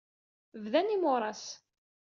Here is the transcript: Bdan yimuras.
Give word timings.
Bdan 0.63 0.87
yimuras. 0.91 1.43